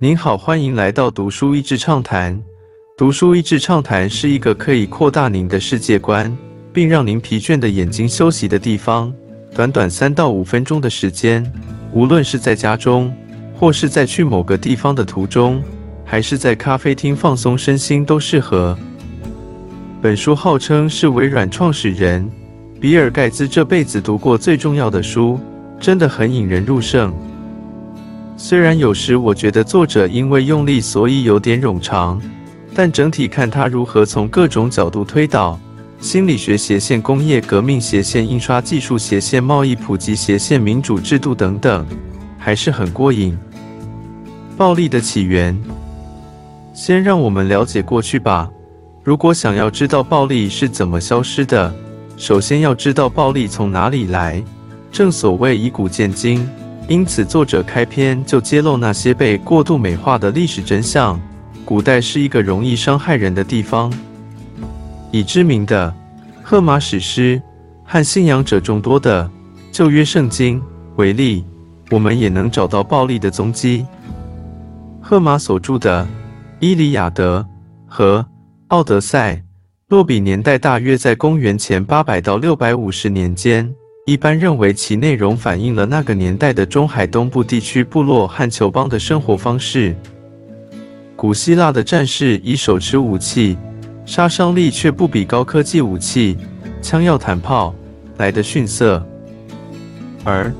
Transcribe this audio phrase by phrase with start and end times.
[0.00, 2.40] 您好，欢迎来到读书益智畅谈。
[2.96, 6.32] 读书益智畅谈是一个可以扩大您的世界观，
[6.72, 9.12] 并让您疲倦的眼睛休息的地方。
[9.56, 11.44] 短短三到五分钟的时间，
[11.92, 13.12] 无论是在家中，
[13.56, 15.60] 或是在去某个地方的途中，
[16.04, 18.78] 还是在咖啡厅放松身心，都适合。
[20.00, 22.24] 本书号称是微软创始人
[22.80, 25.40] 比尔盖茨这辈子读过最重要的书，
[25.80, 27.12] 真的很引人入胜。
[28.40, 32.22] 虽然有时我觉得作者因为用力，所以有点冗长，
[32.72, 35.58] 但整体看他如何从各种角度推导
[35.98, 41.84] 心理学斜线、工业革命斜线、印刷技术斜线、贸易普及斜线、民主制度等等，
[42.38, 43.36] 还是很过瘾。
[44.56, 45.60] 暴力的起源，
[46.72, 48.48] 先让我们了解过去吧。
[49.02, 51.74] 如果想要知道暴力是怎么消失的，
[52.16, 54.40] 首先要知道暴力从哪里来。
[54.92, 56.48] 正所谓以古鉴今。
[56.88, 61.20] 因此，作者开篇就揭露那些被过度美化的历史真相。
[61.62, 63.92] 古代是一个容易伤害人的地方。
[65.12, 65.94] 以知名的
[66.42, 67.36] 《荷马史诗》
[67.84, 69.22] 和信仰者众多的
[69.70, 70.58] 《旧约圣经》
[70.96, 71.44] 为例，
[71.90, 73.84] 我们也能找到暴力的踪迹。
[74.98, 76.04] 荷马所著的
[76.58, 77.40] 《伊利亚德》
[77.86, 78.20] 和
[78.68, 79.36] 《奥德赛》
[79.88, 83.70] 落笔年代大约在公元前八百到六百五十年间。
[84.08, 89.94] 一般认为，其内容反映了那个年代的中海东部地区部落和酋邦的生活方式。
[91.14, 93.58] 古希腊的战士以手持武器，
[94.06, 96.38] 杀伤力却不比高科技武器
[96.80, 97.74] （枪药、弹炮）
[98.16, 99.06] 来的逊色。
[100.24, 100.50] 而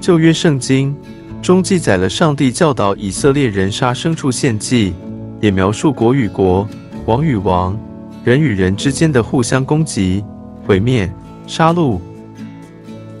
[0.00, 0.96] 旧约圣经
[1.42, 4.94] 中记载了上帝教导以色列人杀牲畜献祭，
[5.42, 6.66] 也描述国与国、
[7.04, 7.78] 王与王、
[8.24, 10.24] 人与人之间的互相攻击、
[10.66, 11.12] 毁灭、
[11.46, 12.00] 杀戮。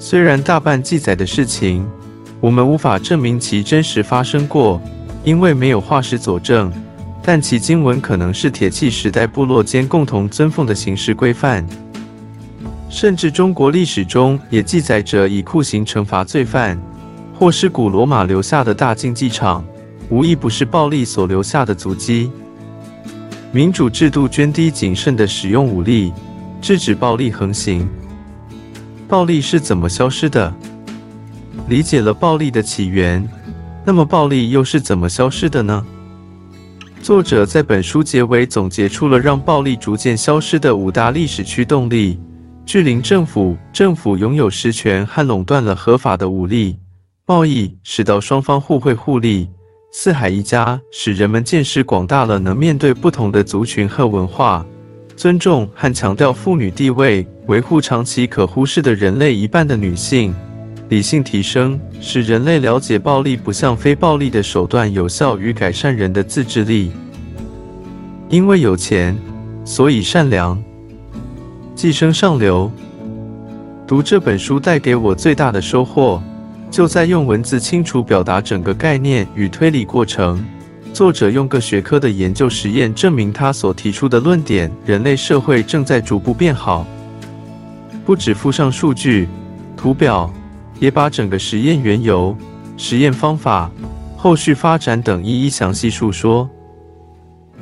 [0.06, 1.82] 虽然大半记载的事情，
[2.38, 4.78] 我们无法证明其真实发生过，
[5.24, 6.70] 因为没有化石佐证，
[7.22, 11.66] 但其经文可能是铁器时代部落间共同尊奉的形式规范。
[12.90, 16.78] 甚至中国历史中也记载着以酷刑惩罚罪犯，
[17.38, 19.64] 或是古罗马留下的大竞技场，
[20.10, 22.30] 无一不是暴力所留下的足迹。
[23.52, 26.12] 民主制度涓滴谨慎地使用武力，
[26.60, 27.88] 制止暴力横行。
[29.14, 30.52] 暴力是怎么消失的？
[31.68, 33.24] 理解了暴力的起源，
[33.84, 35.86] 那么暴力又是怎么消失的呢？
[37.00, 42.18] 作者在本书结尾总结出了让暴力逐渐消失的五大历史驱动力：
[42.66, 46.76] 巨灵政府，政府拥有实权和垄断了合法的武力；
[47.24, 49.46] 贸易，使到双方互惠互利；
[49.92, 54.66] 四海一家，使人们见识广大了，能面对不同的族群和文化。
[55.16, 60.34] 尊重和强调妇女地位，维护长期可忽视的人类一半的女性，
[60.88, 66.92] 理性提升，使人类了解暴力不像非暴力的手段有效于改善人的自制力。
[68.28, 69.16] 因为有钱，
[69.64, 70.60] 所以善良。
[71.74, 72.70] 寄生上流。
[73.86, 76.20] 读这本书带给我最大的收获，
[76.70, 80.44] 就在用文字清楚表达整个概念与推理过程。
[80.94, 86.86] 作者用各学科的研究实验证明他所提出的论点：人类社会正在逐步变好。
[88.06, 89.28] 不止附上数据、
[89.76, 90.32] 图表，
[90.78, 92.36] 也把整个实验缘由、
[92.76, 93.68] 实验方法、
[94.16, 96.48] 后续发展等一一详细述说。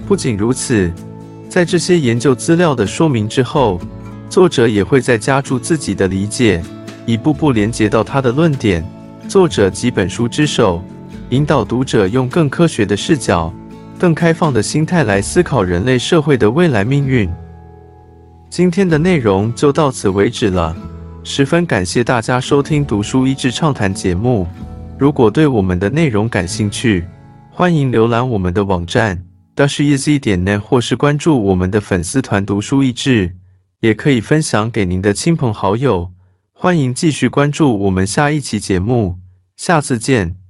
[0.07, 0.93] 不仅如此，
[1.49, 3.81] 在这些研究资料的说明之后，
[4.29, 6.63] 作者也会再加注自己的理解，
[7.07, 8.87] 一步步连接到他的论点。
[9.27, 10.85] 作者及本书之首。
[11.33, 13.51] 引导读者用更科学的视角、
[13.99, 17.27] 更开放的心态来思考人类社会的未来命运。
[18.51, 20.77] 今天的内容就到此为止了，
[21.25, 24.47] 十分感谢大家收听《读书益智畅谈》节目。
[24.99, 27.03] 如果对我们的内容感兴趣，
[27.51, 29.25] 欢迎浏览我们的网站
[29.57, 33.37] dashiz 点 net，或是关注我们的粉丝团“读书益智”，
[33.81, 36.11] 也可以分享给您的亲朋好友。
[36.53, 39.17] 欢迎继续关注我们下一期节目，
[39.57, 40.42] 下次见。